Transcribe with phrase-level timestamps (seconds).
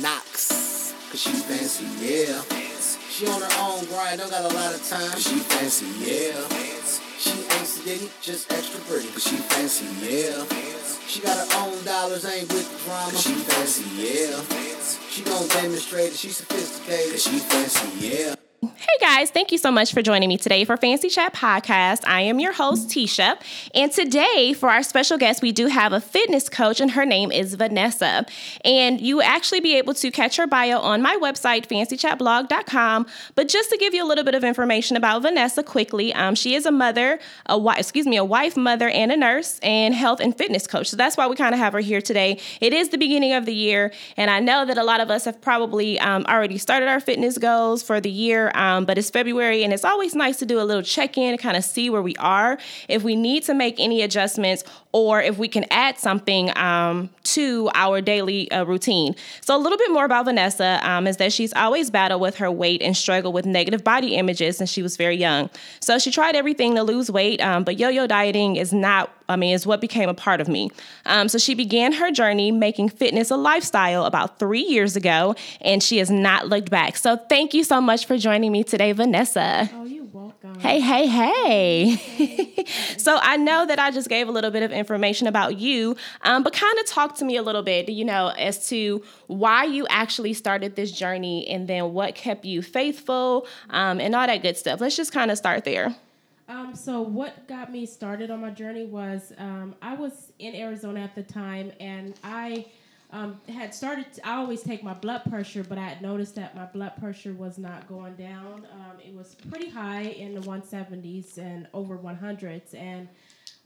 [0.00, 0.92] Knox.
[1.10, 2.42] Cause she fancy, yeah.
[3.08, 5.10] She on her own grind, don't got a lot of time.
[5.10, 6.36] Cause she fancy, yeah.
[7.18, 9.08] She ain't sedity, just extra pretty.
[9.08, 10.44] Cause she fancy, yeah.
[11.06, 13.10] She got her own dollars, ain't with the drama.
[13.10, 14.40] Cause she fancy, yeah.
[15.08, 17.12] She gon' demonstrate that she sophisticated.
[17.12, 18.34] Cause she fancy, yeah.
[18.88, 22.06] Hey guys, thank you so much for joining me today for Fancy Chat Podcast.
[22.06, 23.36] I am your host, Tisha.
[23.74, 27.32] And today, for our special guest, we do have a fitness coach, and her name
[27.32, 28.24] is Vanessa.
[28.64, 33.06] And you actually be able to catch her bio on my website, fancychatblog.com.
[33.34, 36.54] But just to give you a little bit of information about Vanessa quickly, um, she
[36.54, 40.20] is a mother, a wife, excuse me, a wife, mother, and a nurse, and health
[40.20, 40.88] and fitness coach.
[40.90, 42.38] So that's why we kind of have her here today.
[42.60, 45.24] It is the beginning of the year, and I know that a lot of us
[45.24, 48.52] have probably um, already started our fitness goals for the year.
[48.54, 51.38] Um, Um, but it's February, and it's always nice to do a little check in,
[51.38, 52.58] kind of see where we are,
[52.88, 54.64] if we need to make any adjustments,
[54.96, 59.14] or if we can add something um, to our daily uh, routine.
[59.42, 62.50] So, a little bit more about Vanessa um, is that she's always battled with her
[62.50, 65.50] weight and struggled with negative body images since she was very young.
[65.80, 69.34] So, she tried everything to lose weight, um, but yo yo dieting is not I
[69.34, 70.70] mean, is what became a part of me.
[71.04, 75.82] Um, so she began her journey making fitness a lifestyle about three years ago, and
[75.82, 76.96] she has not looked back.
[76.96, 79.68] So thank you so much for joining me today, Vanessa.
[79.74, 79.84] Oh,
[80.16, 80.58] welcome.
[80.60, 82.64] Hey, hey, hey.
[82.96, 86.42] so I know that I just gave a little bit of information about you, um,
[86.42, 89.86] but kind of talk to me a little bit, you know, as to why you
[89.90, 94.56] actually started this journey and then what kept you faithful um, and all that good
[94.56, 94.80] stuff.
[94.80, 95.94] Let's just kind of start there.
[96.48, 101.00] Um, so what got me started on my journey was um, I was in Arizona
[101.00, 102.66] at the time, and I
[103.16, 104.12] um, had started.
[104.14, 107.32] To, I always take my blood pressure, but I had noticed that my blood pressure
[107.32, 108.66] was not going down.
[108.72, 113.08] Um, it was pretty high in the 170s and over 100s, and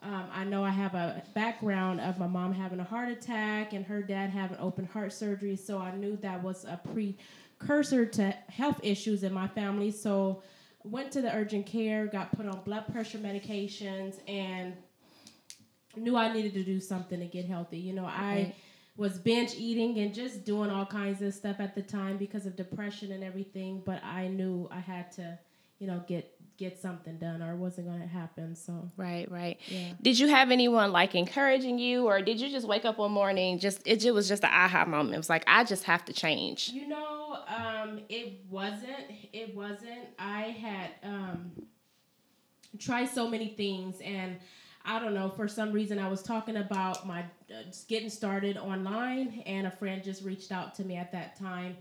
[0.02, 3.84] um, I know I have a background of my mom having a heart attack and
[3.86, 8.78] her dad having open heart surgery, so I knew that was a precursor to health
[8.84, 9.90] issues in my family.
[9.90, 10.44] So
[10.84, 14.74] went to the urgent care, got put on blood pressure medications, and
[15.96, 17.78] knew I needed to do something to get healthy.
[17.78, 18.54] You know, I.
[19.00, 22.54] was binge eating and just doing all kinds of stuff at the time because of
[22.54, 25.38] depression and everything, but I knew I had to,
[25.78, 28.54] you know, get get something done or it wasn't going to happen.
[28.54, 29.58] So, Right, right.
[29.68, 29.92] Yeah.
[30.02, 33.58] Did you have anyone like encouraging you, or did you just wake up one morning?
[33.58, 35.14] Just it, just was just an aha moment.
[35.14, 36.68] It was like I just have to change.
[36.68, 39.06] You know, um, it wasn't.
[39.32, 40.08] It wasn't.
[40.18, 41.52] I had um,
[42.78, 44.36] tried so many things, and
[44.90, 45.28] I don't know.
[45.28, 50.02] For some reason, I was talking about my uh, getting started online, and a friend
[50.02, 51.76] just reached out to me at that time.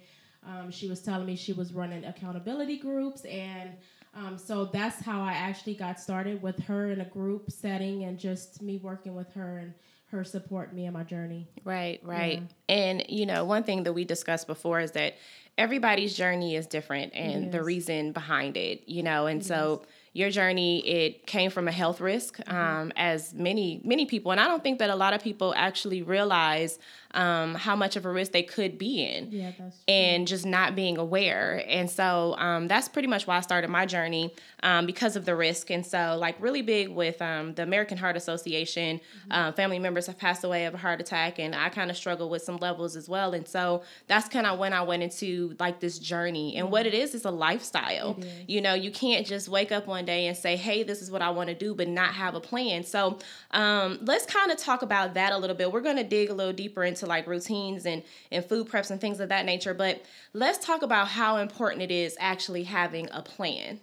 [0.46, 3.72] Um, she was telling me she was running accountability groups, and
[4.14, 8.20] um, so that's how I actually got started with her in a group setting, and
[8.20, 9.74] just me working with her and
[10.12, 11.48] her support me in my journey.
[11.64, 12.44] Right, right.
[12.68, 15.16] And you know, one thing that we discussed before is that
[15.60, 18.78] everybody's journey is different, and the reason behind it.
[18.88, 19.84] You know, and so.
[20.12, 24.48] Your journey it came from a health risk, um, as many many people, and I
[24.48, 26.80] don't think that a lot of people actually realize
[27.14, 29.32] um, how much of a risk they could be in.
[29.32, 31.64] Yeah, that's and just not being aware.
[31.68, 34.34] And so um, that's pretty much why I started my journey
[34.64, 35.70] um, because of the risk.
[35.72, 39.00] And so, like, really big with um, the American Heart Association,
[39.32, 42.30] uh, family members have passed away of a heart attack, and I kind of struggle
[42.30, 43.34] with some levels as well.
[43.34, 46.56] And so that's kind of when I went into like this journey.
[46.56, 48.18] And what it is is a lifestyle.
[48.20, 48.26] Is.
[48.48, 51.22] You know, you can't just wake up one day and say, hey, this is what
[51.22, 52.84] I want to do, but not have a plan.
[52.84, 53.20] So
[53.52, 55.72] um, let's kind of talk about that a little bit.
[55.72, 59.00] We're going to dig a little deeper into like routines and, and food preps and
[59.00, 59.74] things of that nature.
[59.74, 63.80] But let's talk about how important it is actually having a plan.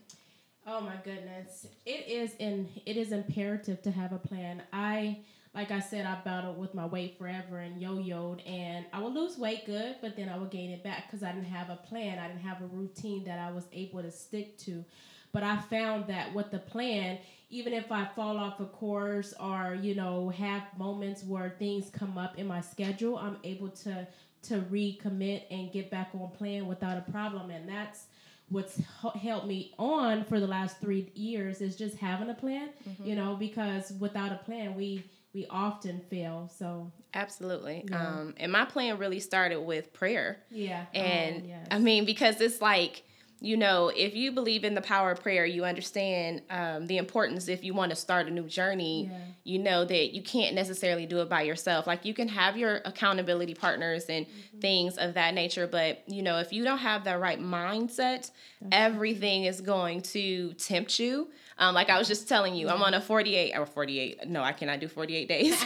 [0.67, 1.67] Oh my goodness.
[1.85, 4.63] It is in it is imperative to have a plan.
[4.73, 5.19] I
[5.57, 9.39] like I said, I battled with my weight forever and yo-yoed and I would lose
[9.39, 12.19] weight good, but then I would gain it back because I didn't have a plan.
[12.19, 14.85] I didn't have a routine that I was able to stick to.
[15.33, 17.19] But I found that with the plan,
[17.49, 22.19] even if I fall off a course or, you know, have moments where things come
[22.19, 24.07] up in my schedule, I'm able to
[24.43, 27.51] to recommit and get back on plan without a problem.
[27.51, 28.05] And that's
[28.49, 28.81] what's
[29.21, 33.05] helped me on for the last three years is just having a plan mm-hmm.
[33.05, 35.03] you know because without a plan we
[35.37, 37.85] we often fail so Absolutely.
[37.91, 38.09] Yeah.
[38.21, 40.39] Um, and my plan really started with prayer.
[40.51, 41.67] yeah And Oh, yes.
[41.71, 43.05] I mean, because it's like,
[43.41, 47.49] you know, if you believe in the power of prayer, you understand um, the importance
[47.49, 49.09] if you want to start a new journey.
[49.11, 49.19] Yeah.
[49.45, 51.87] You know that you can't necessarily do it by yourself.
[51.87, 54.61] Like you can have your accountability partners and Mm-hmm.
[54.61, 58.31] things of that nature, but you know, if you don't have the right mindset,
[58.73, 61.29] everything is going to tempt you.
[61.59, 64.29] Um, like I was just telling you, I'm on a 48 or 48.
[64.29, 65.53] No, I cannot do 48 days.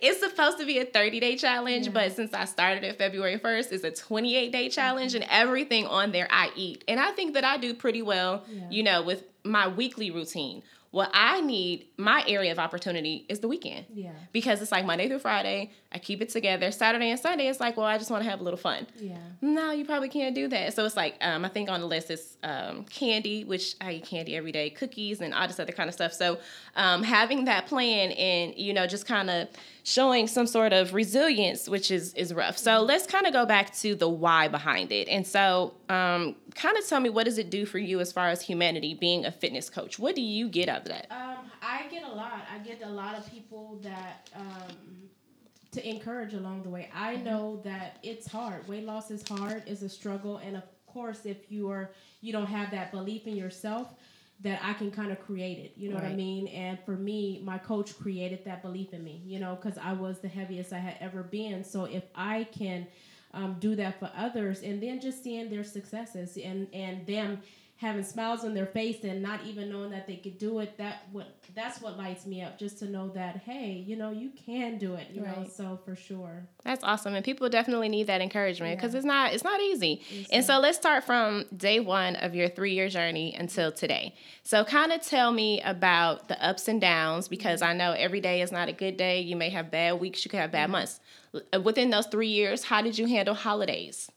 [0.00, 1.92] it's supposed to be a 30 day challenge, yeah.
[1.92, 6.12] but since I started it February 1st, it's a 28 day challenge, and everything on
[6.12, 6.84] there I eat.
[6.88, 8.62] And I think that I do pretty well, yeah.
[8.70, 10.62] you know, with my weekly routine
[10.92, 13.86] what I need, my area of opportunity is the weekend.
[13.92, 14.10] Yeah.
[14.30, 16.70] Because it's like Monday through Friday, I keep it together.
[16.70, 18.86] Saturday and Sunday, it's like, well, I just want to have a little fun.
[18.98, 19.18] Yeah.
[19.40, 20.74] No, you probably can't do that.
[20.74, 24.04] So it's like, um, I think on the list is um, candy, which I eat
[24.04, 26.12] candy every day, cookies, and all this other kind of stuff.
[26.12, 26.38] So
[26.76, 29.48] um, having that plan and, you know, just kind of
[29.84, 32.56] showing some sort of resilience, which is is rough.
[32.56, 35.08] So let's kind of go back to the why behind it.
[35.08, 38.28] And so, um, kind of tell me what does it do for you as far
[38.28, 39.98] as humanity being a fitness coach?
[39.98, 41.06] What do you get out of that?
[41.10, 42.46] Um, I get a lot.
[42.52, 44.76] I get a lot of people that um,
[45.72, 46.88] to encourage along the way.
[46.94, 47.24] I mm-hmm.
[47.24, 48.66] know that it's hard.
[48.68, 49.62] Weight loss is hard.
[49.66, 51.90] It's a struggle, and of course, if you are
[52.20, 53.88] you don't have that belief in yourself
[54.42, 55.72] that I can kind of create it.
[55.76, 56.04] You know right.
[56.04, 56.48] what I mean?
[56.48, 60.18] And for me, my coach created that belief in me, you know, because I was
[60.18, 61.62] the heaviest I had ever been.
[61.62, 62.86] So if I can
[63.34, 67.40] um, do that for others and then just seeing their successes and, and them
[67.82, 71.02] having smiles on their face and not even knowing that they could do it that
[71.10, 74.78] what that's what lights me up just to know that hey you know you can
[74.78, 75.36] do it you right.
[75.36, 78.98] know so for sure that's awesome and people definitely need that encouragement because yeah.
[78.98, 80.00] it's not it's not easy
[80.30, 84.14] and so let's start from day one of your three year journey until today
[84.44, 87.70] so kind of tell me about the ups and downs because mm-hmm.
[87.70, 90.30] i know every day is not a good day you may have bad weeks you
[90.30, 90.72] could have bad mm-hmm.
[90.72, 91.00] months
[91.64, 94.08] within those three years how did you handle holidays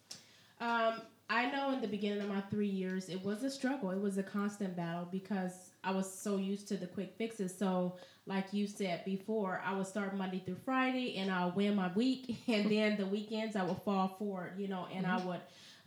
[0.62, 3.90] um, I know in the beginning of my three years, it was a struggle.
[3.90, 7.56] It was a constant battle because I was so used to the quick fixes.
[7.58, 7.96] So,
[8.28, 12.38] like you said before, I would start Monday through Friday and I'll win my week.
[12.48, 15.22] And then the weekends, I would fall forward, you know, and mm-hmm.
[15.22, 15.42] I would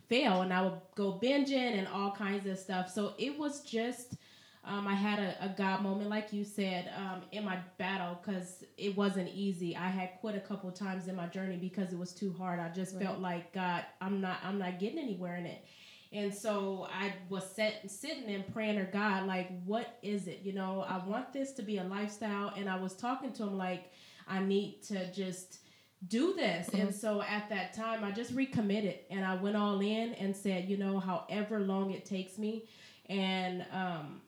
[0.09, 2.91] fail and I would go binging and all kinds of stuff.
[2.91, 4.15] So, it was just
[4.65, 8.65] um, I had a, a, God moment, like you said, um, in my battle because
[8.77, 9.75] it wasn't easy.
[9.75, 12.59] I had quit a couple times in my journey because it was too hard.
[12.59, 13.05] I just right.
[13.05, 15.63] felt like God, I'm not, I'm not getting anywhere in it.
[16.11, 20.41] And so I was set, sitting and praying to God, like, what is it?
[20.43, 22.51] You know, I want this to be a lifestyle.
[22.57, 23.91] And I was talking to him like,
[24.27, 25.59] I need to just
[26.07, 26.67] do this.
[26.67, 26.81] Mm-hmm.
[26.81, 30.67] And so at that time, I just recommitted and I went all in and said,
[30.67, 32.65] you know, however long it takes me.
[33.07, 34.21] And um,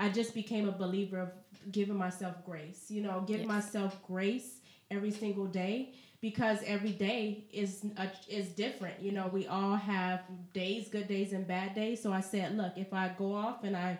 [0.00, 1.30] I just became a believer of
[1.70, 2.86] giving myself grace.
[2.90, 3.48] You know, give yes.
[3.48, 4.60] myself grace
[4.90, 5.92] every single day
[6.22, 9.00] because every day is a, is different.
[9.00, 10.22] You know, we all have
[10.54, 12.02] days, good days and bad days.
[12.02, 13.98] So I said, look, if I go off and I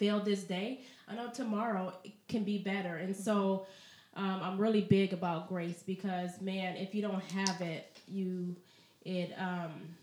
[0.00, 1.92] fail this day, I know tomorrow
[2.28, 2.96] can be better.
[2.96, 3.66] And so
[4.14, 8.56] um, I'm really big about grace because man, if you don't have it, you
[9.04, 9.94] it um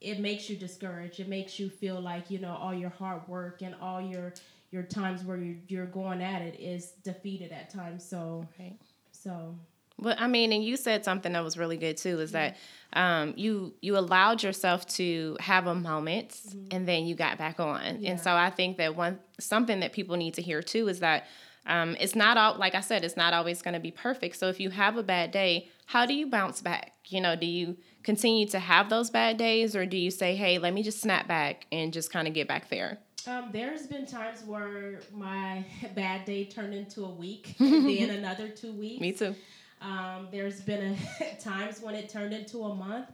[0.00, 1.20] it makes you discouraged.
[1.20, 4.32] It makes you feel like you know all your hard work and all your
[4.70, 8.08] your times where you're, you're going at it is defeated at times.
[8.08, 8.76] So, right.
[9.10, 9.56] so.
[9.98, 12.20] But I mean, and you said something that was really good too.
[12.20, 12.56] Is that
[12.94, 16.68] um, you you allowed yourself to have a moment, mm-hmm.
[16.70, 18.00] and then you got back on.
[18.00, 18.12] Yeah.
[18.12, 21.26] And so I think that one something that people need to hear too is that
[21.66, 24.36] um, it's not all like I said, it's not always going to be perfect.
[24.36, 26.92] So if you have a bad day, how do you bounce back?
[27.08, 30.58] You know, do you continue to have those bad days, or do you say, "Hey,
[30.58, 32.98] let me just snap back and just kind of get back there"?
[33.26, 35.64] Um, there's been times where my
[35.94, 39.00] bad day turned into a week, and then another two weeks.
[39.00, 39.34] Me too.
[39.80, 43.06] Um, there's been a, times when it turned into a month,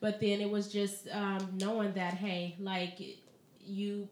[0.00, 3.00] but then it was just um, knowing that hey, like
[3.60, 4.08] you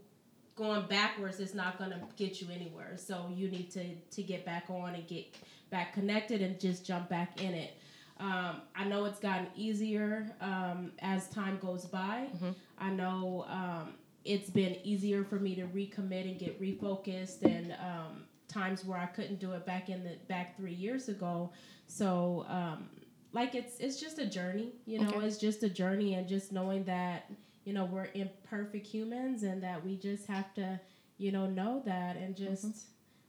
[0.57, 2.97] going backwards is not going to get you anywhere.
[2.97, 5.37] So you need to to get back on and get
[5.71, 7.77] back connected and just jump back in it.
[8.19, 12.29] Um, I know it's gotten easier um, as time goes by.
[12.35, 12.51] Mm-hmm.
[12.79, 13.95] I know um,
[14.25, 19.07] it's been easier for me to recommit and get refocused, and um, times where I
[19.07, 21.53] couldn't do it back in the back three years ago.
[21.87, 22.89] So, um,
[23.33, 25.09] like it's it's just a journey, you know.
[25.09, 25.27] Okay.
[25.27, 27.31] It's just a journey, and just knowing that
[27.65, 30.81] you know we're imperfect humans, and that we just have to,
[31.19, 32.67] you know, know that and just.
[32.67, 32.79] Mm-hmm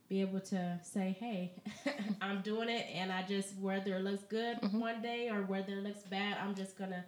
[0.10, 1.52] be able to say, hey,
[2.22, 4.80] I'm doing it, and I just, whether it looks good mm-hmm.
[4.80, 7.04] one day or whether it looks bad, I'm just going to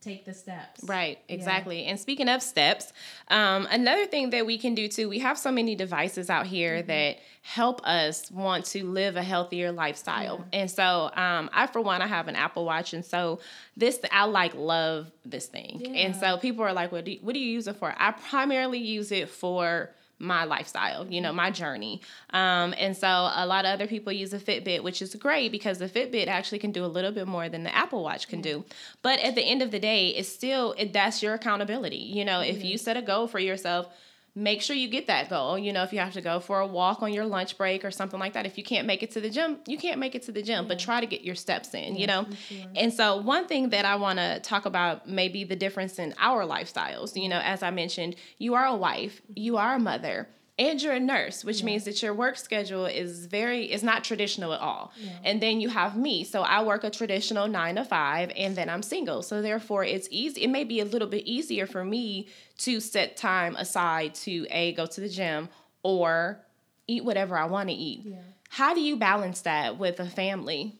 [0.00, 0.82] take the steps.
[0.84, 1.82] Right, exactly.
[1.82, 1.90] Yeah.
[1.90, 2.92] And speaking of steps,
[3.28, 6.78] um, another thing that we can do too, we have so many devices out here
[6.78, 6.86] mm-hmm.
[6.86, 10.46] that help us want to live a healthier lifestyle.
[10.52, 10.60] Yeah.
[10.60, 13.40] And so, um, I for one, I have an Apple Watch, and so
[13.76, 15.80] this I like love this thing.
[15.80, 15.90] Yeah.
[15.90, 18.12] And so people are like, "What do you, what do you use it for?" I
[18.12, 22.00] primarily use it for my lifestyle, you know, my journey.
[22.30, 25.78] Um, and so a lot of other people use a Fitbit, which is great because
[25.78, 28.64] the Fitbit actually can do a little bit more than the Apple Watch can do.
[29.02, 31.96] But at the end of the day, it's still it, that's your accountability.
[31.96, 33.88] You know, if you set a goal for yourself,
[34.34, 35.58] make sure you get that goal.
[35.58, 37.90] You know, if you have to go for a walk on your lunch break or
[37.90, 40.22] something like that, if you can't make it to the gym, you can't make it
[40.24, 40.68] to the gym, yeah.
[40.68, 42.26] but try to get your steps in, you know?
[42.48, 42.66] Sure.
[42.76, 46.44] And so, one thing that I want to talk about maybe the difference in our
[46.44, 47.20] lifestyles.
[47.20, 50.28] You know, as I mentioned, you are a wife, you are a mother
[50.60, 51.66] and you're a nurse which yeah.
[51.66, 55.10] means that your work schedule is very is not traditional at all yeah.
[55.24, 58.68] and then you have me so i work a traditional nine to five and then
[58.68, 62.28] i'm single so therefore it's easy it may be a little bit easier for me
[62.58, 65.48] to set time aside to a go to the gym
[65.82, 66.38] or
[66.86, 68.16] eat whatever i want to eat yeah.
[68.50, 70.78] how do you balance that with a family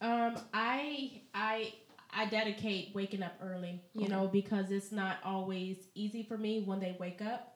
[0.00, 1.72] um i i
[2.12, 4.10] I dedicate waking up early, you okay.
[4.10, 7.49] know, because it's not always easy for me when they wake up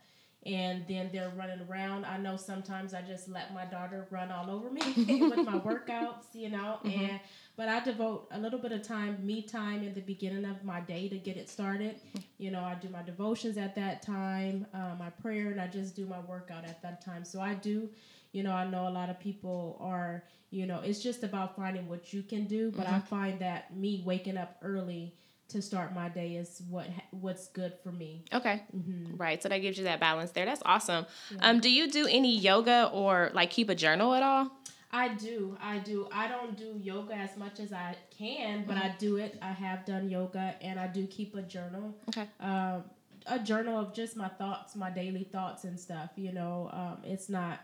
[0.46, 2.04] and then they're running around.
[2.04, 6.34] I know sometimes I just let my daughter run all over me with my workouts,
[6.34, 7.04] you know, mm-hmm.
[7.04, 7.20] and
[7.56, 10.80] but I devote a little bit of time, me time in the beginning of my
[10.80, 11.96] day to get it started.
[12.36, 15.94] You know, I do my devotions at that time, uh, my prayer, and I just
[15.94, 17.24] do my workout at that time.
[17.24, 17.88] So I do,
[18.32, 21.88] you know, I know a lot of people are, you know, it's just about finding
[21.88, 22.96] what you can do, but mm-hmm.
[22.96, 25.14] I find that me waking up early
[25.54, 28.24] to start my day is what what's good for me.
[28.32, 28.62] Okay.
[28.76, 29.16] Mm-hmm.
[29.16, 29.42] Right.
[29.42, 30.44] So that gives you that balance there.
[30.44, 31.06] That's awesome.
[31.30, 31.48] Yeah.
[31.48, 34.50] Um, do you do any yoga or like keep a journal at all?
[34.90, 35.56] I do.
[35.60, 36.08] I do.
[36.12, 38.86] I don't do yoga as much as I can, but mm-hmm.
[38.86, 39.38] I do it.
[39.40, 41.94] I have done yoga and I do keep a journal.
[42.08, 42.28] Okay.
[42.40, 42.84] Um,
[43.26, 46.10] a journal of just my thoughts, my daily thoughts and stuff.
[46.16, 47.60] You know, um, it's not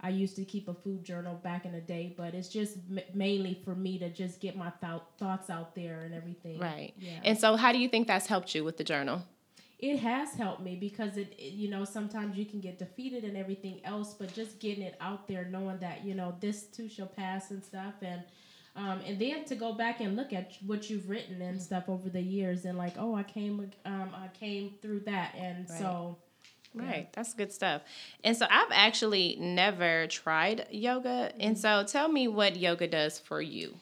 [0.00, 3.00] I used to keep a food journal back in the day, but it's just m-
[3.14, 6.58] mainly for me to just get my th- thoughts out there and everything.
[6.58, 6.92] Right.
[6.98, 7.20] Yeah.
[7.24, 9.22] And so, how do you think that's helped you with the journal?
[9.78, 13.36] It has helped me because it, it, you know, sometimes you can get defeated and
[13.36, 17.06] everything else, but just getting it out there, knowing that you know this too shall
[17.06, 18.22] pass and stuff, and
[18.76, 22.08] um, and then to go back and look at what you've written and stuff over
[22.08, 25.78] the years, and like, oh, I came, um, I came through that, and right.
[25.78, 26.18] so
[26.74, 26.96] Right.
[26.96, 27.12] Yeah.
[27.12, 27.82] That's good stuff.
[28.24, 31.08] And so I've actually never tried yoga.
[31.08, 31.40] Mm-hmm.
[31.40, 33.74] And so tell me what yoga does for you.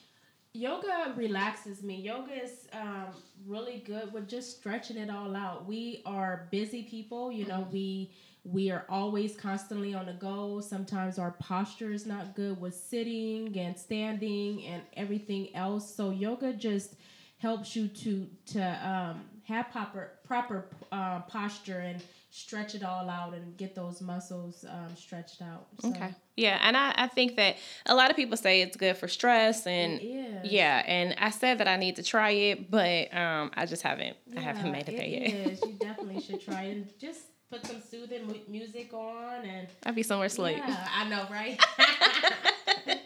[0.54, 1.96] Yoga relaxes me.
[1.96, 3.06] Yoga is um,
[3.46, 5.66] really good with just stretching it all out.
[5.66, 7.72] We are busy people, you know, mm-hmm.
[7.72, 8.10] we
[8.44, 10.60] we are always constantly on the go.
[10.60, 15.94] Sometimes our posture is not good with sitting and standing and everything else.
[15.94, 16.96] So yoga just
[17.38, 23.34] helps you to to um, have proper proper uh, posture and stretch it all out
[23.34, 25.66] and get those muscles um, stretched out.
[25.80, 25.90] So.
[25.90, 26.14] Okay.
[26.34, 29.66] Yeah, and I, I think that a lot of people say it's good for stress
[29.66, 30.00] and
[30.42, 34.16] yeah, and I said that I need to try it, but um, I just haven't
[34.26, 35.22] yeah, I haven't made it, it there yet.
[35.52, 35.60] Is.
[35.62, 36.72] you definitely should try it.
[36.72, 37.20] And just
[37.50, 40.64] put some soothing mu- music on and I'd be somewhere asleep.
[40.66, 41.60] Yeah, I know, right?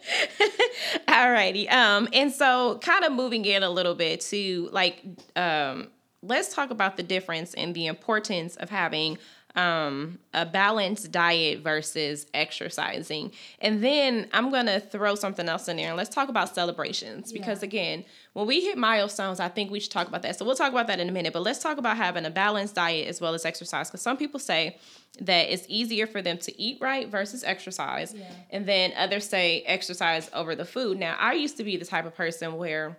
[1.09, 1.71] Alrighty.
[1.73, 5.02] Um, and so kind of moving in a little bit to like
[5.35, 5.88] um
[6.26, 9.18] let's talk about the difference and the importance of having
[9.56, 13.33] um, a balanced diet versus exercising.
[13.59, 17.33] And then I'm going to throw something else in there and let's talk about celebrations
[17.33, 17.40] yeah.
[17.40, 18.04] because, again,
[18.35, 20.38] when we hit milestones, I think we should talk about that.
[20.38, 22.75] So we'll talk about that in a minute, but let's talk about having a balanced
[22.75, 24.76] diet as well as exercise because some people say
[25.21, 28.12] that it's easier for them to eat right versus exercise.
[28.14, 28.30] Yeah.
[28.50, 30.99] And then others say exercise over the food.
[30.99, 32.99] Now, I used to be the type of person where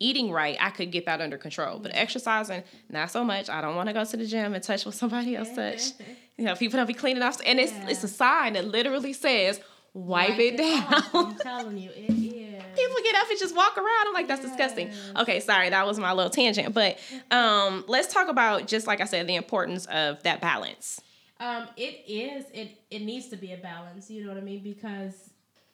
[0.00, 1.78] eating right, I could get that under control.
[1.78, 3.48] But exercising, not so much.
[3.48, 5.94] I don't want to go to the gym and touch what somebody else touched.
[6.38, 7.88] You know, people don't be cleaning off, and it's yeah.
[7.88, 9.60] it's a sign that literally says
[9.92, 11.02] wipe, wipe it, it down.
[11.12, 12.62] I'm telling you, it is.
[12.76, 14.06] People get up and just walk around.
[14.06, 14.50] I'm like, that's yes.
[14.50, 14.92] disgusting.
[15.16, 16.72] Okay, sorry, that was my little tangent.
[16.72, 16.98] But
[17.32, 21.00] um, let's talk about just like I said, the importance of that balance.
[21.40, 22.44] Um, it is.
[22.54, 24.08] It it needs to be a balance.
[24.08, 24.62] You know what I mean?
[24.62, 25.30] Because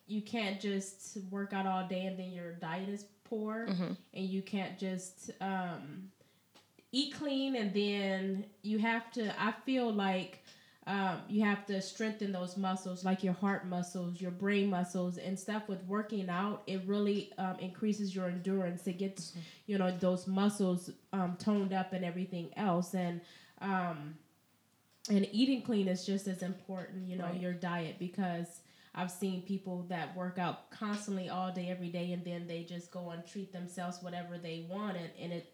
[0.06, 3.92] you can't just work out all day and then your diet is poor mm-hmm.
[4.12, 6.10] and you can't just um,
[6.92, 10.44] eat clean and then you have to i feel like
[10.86, 15.38] um, you have to strengthen those muscles like your heart muscles your brain muscles and
[15.38, 19.40] stuff with working out it really um, increases your endurance it gets mm-hmm.
[19.66, 23.20] you know those muscles um, toned up and everything else and
[23.60, 24.14] um,
[25.10, 27.40] and eating clean is just as important you know right.
[27.40, 28.60] your diet because
[28.94, 32.92] I've seen people that work out constantly all day, every day, and then they just
[32.92, 35.52] go and treat themselves whatever they want, and, and it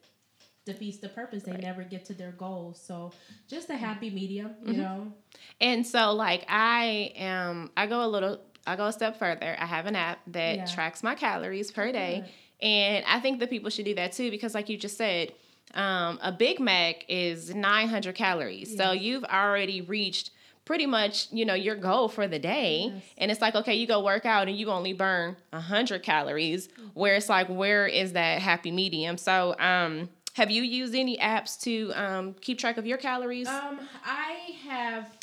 [0.66, 1.44] defeats the purpose.
[1.44, 1.60] They right.
[1.60, 2.80] never get to their goals.
[2.80, 3.12] So
[3.48, 4.82] just a happy medium, you mm-hmm.
[4.82, 5.12] know.
[5.60, 9.56] And so, like, I am, I go a little, I go a step further.
[9.58, 10.66] I have an app that yeah.
[10.66, 12.30] tracks my calories per day,
[12.60, 15.32] and I think that people should do that too because, like you just said.
[15.72, 18.70] Um, a Big Mac is 900 calories.
[18.70, 18.76] Yes.
[18.76, 20.32] So you've already reached
[20.64, 23.02] pretty much you know your goal for the day yes.
[23.18, 27.16] and it's like okay you go work out and you only burn 100 calories where
[27.16, 31.92] it's like where is that happy medium so um Have you used any apps to
[31.94, 33.48] um, keep track of your calories?
[33.48, 35.16] Um, I have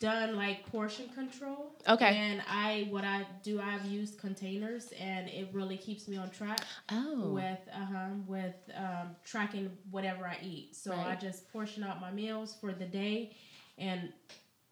[0.00, 1.72] done like portion control.
[1.88, 2.14] Okay.
[2.14, 6.60] And I what I do I've used containers and it really keeps me on track
[6.92, 7.30] oh.
[7.30, 10.76] with uh with um, tracking whatever I eat.
[10.76, 13.34] So I just portion out my meals for the day
[13.78, 14.12] and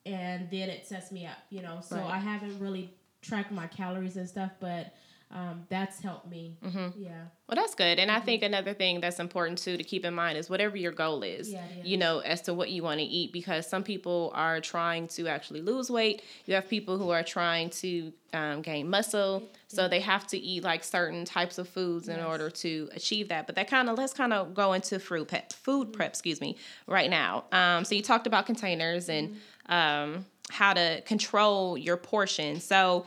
[0.06, 1.80] and then it sets me up, you know.
[1.82, 2.04] So Right.
[2.14, 4.92] I haven't really tracked my calories and stuff, but
[5.30, 6.59] um, that's helped me.
[6.64, 7.00] Mm-hmm.
[7.02, 7.23] Yeah.
[7.49, 7.99] Well, that's good.
[7.99, 10.92] And I think another thing that's important too to keep in mind is whatever your
[10.92, 13.82] goal is, Yeah, it you know, as to what you want to eat, because some
[13.82, 16.23] people are trying to actually lose weight.
[16.47, 19.49] You have people who are trying to um, gain muscle.
[19.68, 22.26] So they have to eat like certain types of foods in Yes.
[22.26, 23.47] order to achieve that.
[23.47, 26.56] But that kind of, let's kind of go into food prep, food prep, excuse me,
[26.87, 27.44] right now.
[27.52, 29.37] Um, so you talked about containers and
[29.72, 32.60] um, how to control your portion.
[32.60, 33.06] So,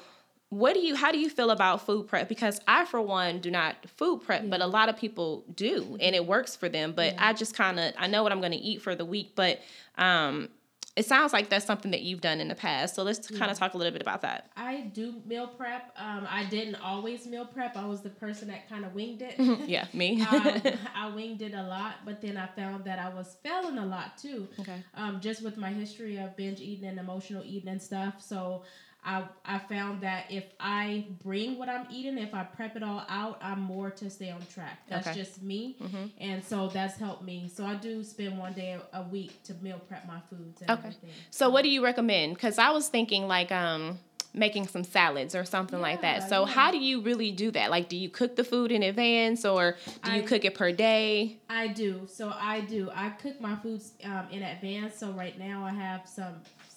[0.49, 3.49] what do you how do you feel about food prep because i for one do
[3.49, 7.15] not food prep but a lot of people do and it works for them but
[7.17, 9.59] i just kind of i know what i'm going to eat for the week but
[9.97, 10.47] um
[10.95, 13.57] it sounds like that's something that you've done in the past so let's kind of
[13.57, 15.93] talk a little bit about that I do meal prep.
[15.97, 17.75] Um, I didn't always meal prep.
[17.75, 19.35] I was the person that kind of winged it.
[19.67, 20.61] yeah me um,
[20.95, 24.17] I winged it a lot, but then I found that I was failing a lot
[24.17, 24.47] too.
[24.59, 24.83] Okay.
[24.95, 28.15] Um, just with my history of binge eating and emotional eating and stuff.
[28.21, 28.63] So
[29.05, 33.03] I I found that if I bring what I'm eating, if I prep it all
[33.07, 34.79] out, I'm more to stay on track.
[34.89, 35.17] That's Okay.
[35.19, 35.77] just me,
[36.19, 37.49] and so that's helped me.
[37.53, 40.87] So I do spend one day a week to meal prep my foods and Okay.
[40.87, 41.09] everything.
[41.29, 43.99] so what do you recommend because i was thinking like um
[44.33, 46.51] making some salads or something like that so yeah.
[46.53, 49.77] how do you really do that like do you cook the food in advance or
[50.03, 52.07] do you I- cook it per day I do.
[52.11, 52.89] So I do.
[52.93, 54.97] I cook my foods um, in advance.
[54.97, 56.33] So right now I have some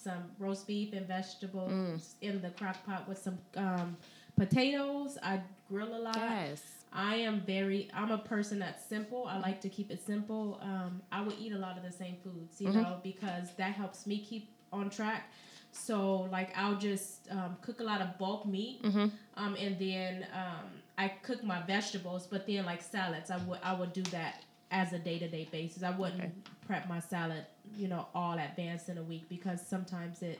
[0.09, 2.01] some roast beef and vegetables Mm.
[2.21, 3.97] in the crock pot with some um,
[4.35, 5.17] potatoes.
[5.21, 6.15] I grill a lot.
[6.17, 6.61] yes
[6.91, 7.87] I am very.
[7.93, 9.21] I'm a person that's simple.
[9.27, 10.59] I like to keep it simple.
[10.61, 12.81] Um, I would eat a lot of the same foods, you Mm-hmm.
[12.81, 15.23] know, because that helps me keep on track.
[15.71, 15.97] So
[16.37, 19.07] like I'll just um, cook a lot of bulk meat, Mm-hmm.
[19.41, 20.65] um, and then um,
[20.97, 22.25] I cook my vegetables.
[22.25, 24.33] But then like salads, I would I would do that
[24.71, 25.83] as a day to day basis.
[25.83, 26.31] I wouldn't Okay.
[26.67, 27.45] prep my salad,
[27.77, 30.39] you know, all advanced in a week because sometimes it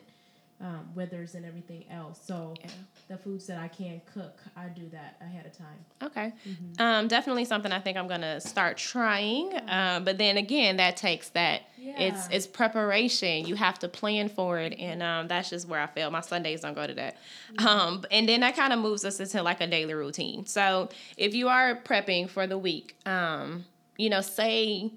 [0.61, 2.19] um, withers and everything else.
[2.21, 2.69] So Yeah.
[3.07, 5.85] the foods that I can cook, I do that ahead of time.
[6.03, 6.33] Okay.
[6.45, 6.81] Mm-hmm.
[6.81, 9.53] Um, definitely something I think I'm gonna start trying.
[9.69, 11.61] Um, but then again, that takes that.
[11.77, 12.35] It's Yeah.
[12.35, 13.45] it's preparation.
[13.45, 16.11] You have to plan for it, and um, that's just where I fail.
[16.11, 17.15] My Sundays don't go to that.
[17.57, 20.45] Um, and then that kind of moves us into like a daily routine.
[20.45, 23.63] So if you are prepping for the week, um,
[23.97, 24.91] you know, say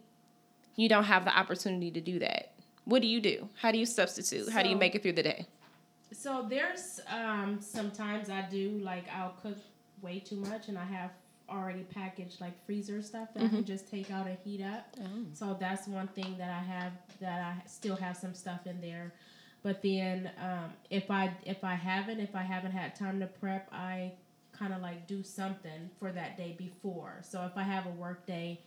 [0.76, 2.52] you don't have the opportunity to do that.
[2.84, 3.48] What do you do?
[3.60, 4.50] How do you substitute?
[4.50, 5.46] How do you make it through the day?
[6.12, 9.56] So there's um sometimes I do like I'll cook
[10.02, 11.10] way too much and I have
[11.48, 14.86] already packaged like freezer stuff that I can just take out and heat up.
[15.34, 19.12] So that's one thing that I have that I still have some stuff in there.
[19.62, 23.68] But then um, if I if I haven't if I haven't had time to prep,
[23.72, 24.12] I
[24.52, 27.18] kind of like do something for that day before.
[27.22, 28.60] So if I have a work day,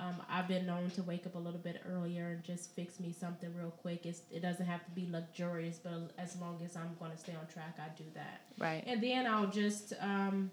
[0.00, 3.12] um, I've been known to wake up a little bit earlier and just fix me
[3.12, 4.06] something real quick.
[4.06, 7.34] It's, it doesn't have to be luxurious, but as long as I'm going to stay
[7.38, 8.40] on track, I do that.
[8.58, 8.82] Right.
[8.86, 10.50] And then I'll just, um,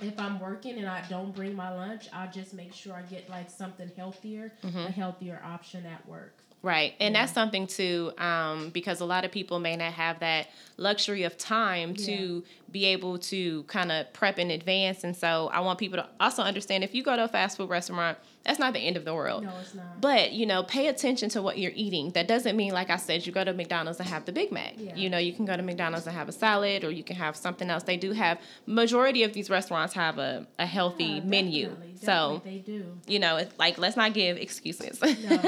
[0.00, 3.28] if I'm working and I don't bring my lunch, I'll just make sure I get
[3.28, 6.34] like something healthier, a healthier option at work.
[6.60, 6.94] Right.
[6.98, 11.22] And that's something too, um, because a lot of people may not have that luxury
[11.22, 15.04] of time to be able to kind of prep in advance.
[15.04, 17.70] And so I want people to also understand if you go to a fast food
[17.70, 19.44] restaurant, that's not the end of the world.
[19.44, 20.00] No, it's not.
[20.00, 22.10] But you know, pay attention to what you're eating.
[22.10, 24.74] That doesn't mean, like I said, you go to McDonald's and have the Big Mac.
[24.78, 24.94] Yeah.
[24.96, 27.36] You know, you can go to McDonald's and have a salad, or you can have
[27.36, 27.82] something else.
[27.82, 31.68] They do have majority of these restaurants have a, a healthy Yeah, menu.
[31.68, 32.84] definitely, So they do.
[33.06, 35.00] you know, it's like let's not give excuses.
[35.02, 35.42] No.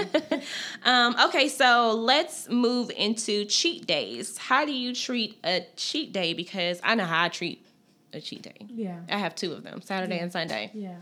[0.85, 4.37] um, okay, so let's move into cheat days.
[4.39, 6.35] How do you treat a cheat day?
[6.35, 7.65] Because I know how I treat
[8.13, 8.67] a cheat day.
[8.69, 9.01] Yeah.
[9.09, 10.71] I have two of them, Saturday and Sunday.
[10.75, 10.97] Yeah.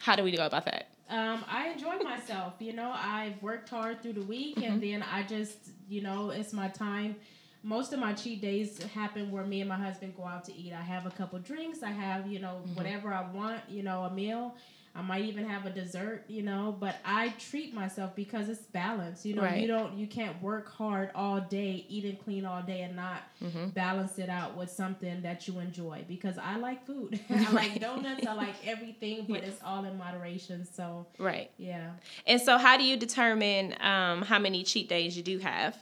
[0.00, 0.88] How do we go about that?
[1.08, 2.54] Um, I enjoy myself.
[2.60, 4.72] You know, I've worked hard through the week, Mm-hmm.
[4.72, 5.56] and then I just,
[5.88, 7.16] you know, it's my time.
[7.62, 10.72] Most of my cheat days happen where me and my husband go out to eat.
[10.72, 11.82] I have a couple drinks.
[11.82, 12.74] I have, you know, Mm-hmm.
[12.74, 13.60] whatever I want.
[13.68, 14.56] You know, a meal.
[14.92, 16.24] I might even have a dessert.
[16.26, 19.26] You know, but I treat myself because it's balance.
[19.26, 19.60] You know, Right.
[19.60, 23.22] you don't, you can't work hard all day, eat and clean all day, and not
[23.44, 23.68] Mm-hmm.
[23.68, 26.04] balance it out with something that you enjoy.
[26.08, 27.20] Because I like food.
[27.30, 28.26] I like donuts.
[28.26, 30.66] I like everything, but it's all in moderation.
[30.72, 31.50] So Right.
[31.58, 31.90] yeah.
[32.26, 35.76] And so, how do you determine um, how many cheat days you do have?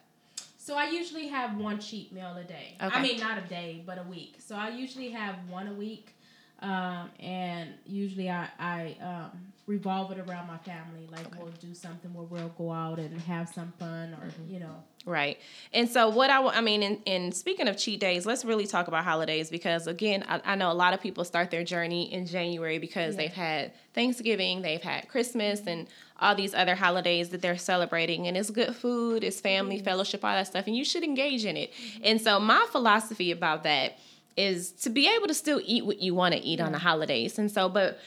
[0.68, 2.76] So I usually have one cheat meal a day.
[2.78, 2.94] Okay.
[2.94, 4.37] I mean, not a day, but a week.
[4.38, 6.14] So I usually have one a week.
[6.61, 9.31] Um, and usually I, I um,
[9.68, 11.07] revolve it around my family.
[11.12, 11.38] Like okay.
[11.40, 14.54] we'll do something where we'll go out and have some fun or, mm-hmm.
[14.54, 14.83] you know.
[15.04, 15.38] Right.
[15.72, 18.88] And so what I, I mean, in, in speaking of cheat days, let's really talk
[18.88, 22.26] about holidays because again, I, I know a lot of people start their journey in
[22.26, 23.22] January because yeah.
[23.22, 25.87] they've had Thanksgiving, they've had Christmas and
[26.18, 29.85] all these other holidays that they're celebrating and it's good food, it's family, mm-hmm.
[29.85, 30.66] fellowship, all that stuff.
[30.66, 31.72] And you should engage in it.
[31.72, 32.02] Mm-hmm.
[32.04, 33.98] And so my philosophy about that
[34.38, 36.66] is to be able to still eat what you want to eat yeah.
[36.66, 37.38] on the holidays.
[37.38, 37.98] And so, but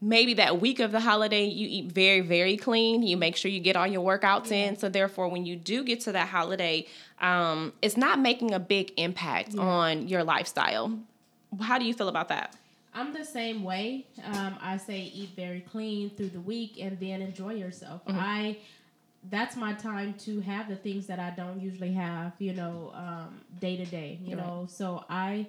[0.00, 3.02] maybe that week of the holiday you eat very very clean.
[3.02, 4.68] You make sure you get all your workouts yeah.
[4.68, 6.86] in so therefore when you do get to that holiday
[7.20, 9.62] um, it's not making a big impact yeah.
[9.62, 10.98] on your lifestyle.
[11.60, 12.54] How do you feel about that?
[12.94, 14.06] I'm the same way.
[14.22, 18.04] Um, i say eat very clean through the week and then enjoy yourself.
[18.04, 18.18] Mm-hmm.
[18.20, 18.56] i
[19.30, 23.40] that's my time to have the things that i don't usually have you know um,
[23.58, 24.66] day to day you know.
[24.68, 25.46] So i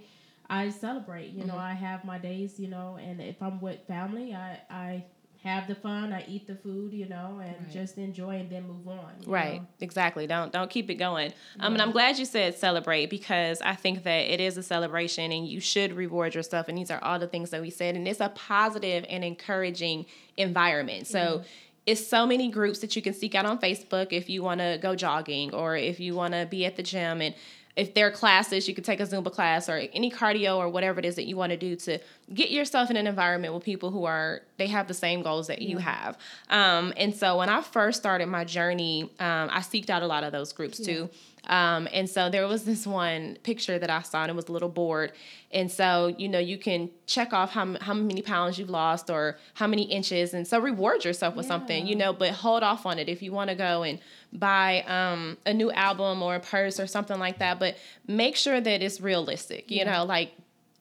[0.49, 1.29] I celebrate.
[1.29, 1.49] You mm-hmm.
[1.49, 2.60] know, I have my days.
[2.60, 5.05] You know, and if I'm with family, I I
[5.43, 6.12] have the fun.
[6.12, 6.93] I eat the food.
[6.93, 7.71] You know, and right.
[7.71, 9.13] just enjoy and then move on.
[9.25, 9.62] Right.
[9.62, 9.67] Know?
[9.81, 10.27] Exactly.
[10.27, 11.34] Don't don't keep it going.
[11.60, 15.31] Um, and I'm glad you said celebrate because I think that it is a celebration
[15.31, 16.67] and you should reward yourself.
[16.67, 17.95] And these are all the things that we said.
[17.95, 20.05] And it's a positive and encouraging
[20.38, 21.08] environment.
[21.08, 21.19] So.
[21.19, 21.43] Mm-hmm
[21.86, 24.79] it's so many groups that you can seek out on Facebook if you want to
[24.81, 27.36] go jogging or if you want to be at the gym and
[27.75, 30.99] if there are classes, you could take a Zumba class or any cardio or whatever
[30.99, 31.99] it is that you want to do to
[32.33, 35.61] get yourself in an environment with people who are they have the same goals that
[35.61, 36.17] you have.
[36.49, 40.23] Um, and so when I first started my journey, um, I seeked out a lot
[40.23, 40.85] of those groups yeah.
[40.85, 41.09] too.
[41.47, 44.51] Um, and so there was this one picture that I saw, and it was a
[44.51, 45.13] little board.
[45.51, 49.38] And so, you know, you can check off how, how many pounds you've lost or
[49.53, 50.34] how many inches.
[50.34, 51.49] And so reward yourself with yeah.
[51.49, 53.99] something, you know, but hold off on it if you want to go and
[54.34, 57.60] buy um, a new album or a purse or something like that.
[57.60, 57.77] But
[58.08, 59.93] make sure that it's realistic, you yeah.
[59.93, 60.34] know, like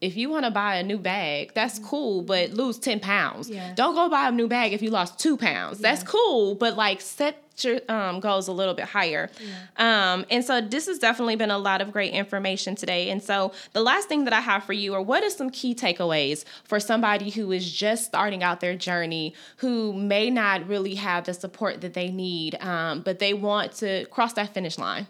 [0.05, 1.89] if you want to buy a new bag, that's mm-hmm.
[1.89, 3.49] cool, but lose 10 pounds.
[3.49, 3.73] Yeah.
[3.75, 5.81] Don't go buy a new bag if you lost two pounds.
[5.81, 5.91] Yeah.
[5.91, 9.31] That's cool, but like set your um, goals a little bit higher.
[9.41, 10.13] Yeah.
[10.13, 13.11] Um, and so this has definitely been a lot of great information today.
[13.11, 15.75] And so the last thing that I have for you are what are some key
[15.75, 21.25] takeaways for somebody who is just starting out their journey, who may not really have
[21.25, 25.07] the support that they need, um, but they want to cross that finish line?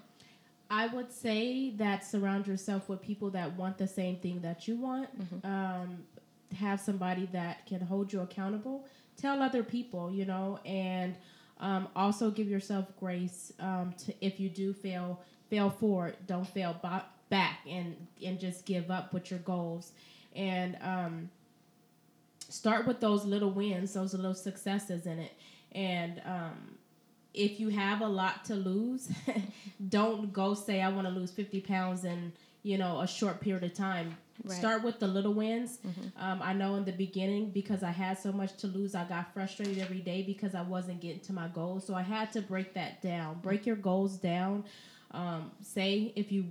[0.71, 4.77] I would say that surround yourself with people that want the same thing that you
[4.77, 5.09] want.
[5.19, 5.47] Mm-hmm.
[5.47, 5.99] Um,
[6.55, 8.87] have somebody that can hold you accountable.
[9.17, 11.17] Tell other people, you know, and
[11.61, 16.17] um, also give yourself grace um, to if you do fail, fail forward.
[16.27, 16.75] Don't fail
[17.29, 19.93] back and and just give up with your goals.
[20.35, 21.31] And um,
[22.49, 25.33] start with those little wins, those little successes in it,
[25.73, 26.77] and um,
[27.35, 29.11] if you have a lot to lose,
[29.89, 33.65] don't go say I want to lose 50 pounds in, you know, a short period
[33.65, 34.17] of time.
[34.43, 34.59] Right.
[34.59, 35.79] Start with the little wins.
[35.87, 36.25] Mm-hmm.
[36.25, 39.33] Um, I know in the beginning because I had so much to lose, I got
[39.33, 41.87] frustrated every day because I wasn't getting to my goals.
[41.87, 43.41] So I had to break that down.
[43.43, 44.65] Break your goals down.
[45.13, 46.47] Um, say if you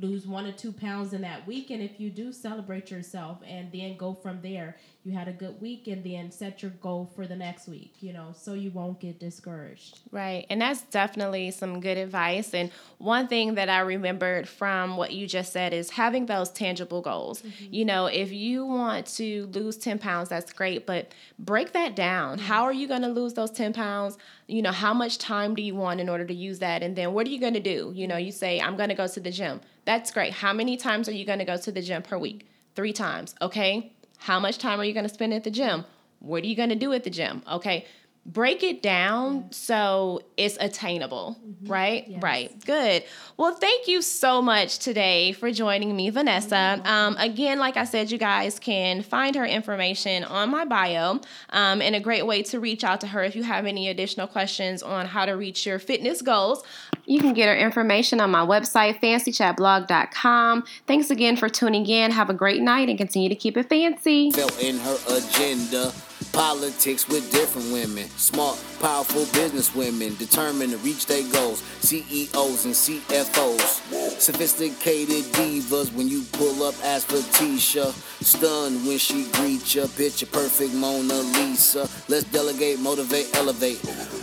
[0.00, 1.70] lose one or two pounds in that week.
[1.70, 5.60] And if you do celebrate yourself and then go from there, you had a good
[5.60, 8.98] week and then set your goal for the next week, you know, so you won't
[9.00, 10.00] get discouraged.
[10.10, 10.46] Right.
[10.48, 12.54] And that's definitely some good advice.
[12.54, 17.02] And one thing that I remembered from what you just said is having those tangible
[17.02, 17.42] goals.
[17.42, 17.74] Mm-hmm.
[17.74, 22.38] You know, if you want to lose 10 pounds, that's great, but break that down.
[22.38, 22.46] Mm-hmm.
[22.46, 24.16] How are you going to lose those 10 pounds?
[24.46, 26.82] You know, how much time do you want in order to use that?
[26.82, 27.92] And then what are you going to do?
[27.94, 29.60] You know, you say, I'm going to go to the gym.
[29.84, 30.34] That's great.
[30.34, 32.46] How many times are you going to go to the gym per week?
[32.74, 33.34] Three times.
[33.40, 33.92] Okay
[34.24, 35.84] how much time are you going to spend at the gym?
[36.20, 37.42] What are you going to do at the gym?
[37.50, 37.84] Okay.
[38.26, 39.42] Break it down yeah.
[39.50, 41.70] so it's attainable, mm-hmm.
[41.70, 42.04] right?
[42.08, 42.22] Yes.
[42.22, 42.64] Right.
[42.64, 43.04] Good.
[43.36, 46.80] Well, thank you so much today for joining me, Vanessa.
[46.84, 51.20] Um, again, like I said, you guys can find her information on my bio.
[51.50, 54.26] Um, and a great way to reach out to her if you have any additional
[54.26, 56.62] questions on how to reach your fitness goals.
[57.06, 60.64] You can get her information on my website, fancychatblog.com.
[60.86, 62.10] Thanks again for tuning in.
[62.10, 64.30] Have a great night and continue to keep it fancy.
[64.30, 65.92] Felt in her agenda.
[66.34, 71.60] Politics with different women, smart, powerful business women, determined to reach their goals.
[71.80, 75.92] CEOs and CFOs, sophisticated divas.
[75.94, 77.92] When you pull up, ask for Tisha.
[78.20, 81.88] Stunned when she greets you, picture perfect Mona Lisa.
[82.08, 83.78] Let's delegate, motivate, elevate.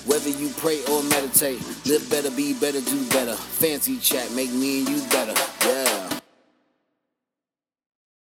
[0.06, 3.36] Whether you pray or meditate, live better, be better, do better.
[3.36, 5.34] Fancy chat, make me and you better.
[5.66, 6.21] Yeah.